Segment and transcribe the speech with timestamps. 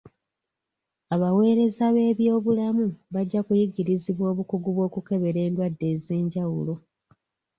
[1.15, 6.73] Abaweereza b'ebyobulamu bajja kuyigirizibwa obukugu bw'okukebera endwadde ez'enjawulo.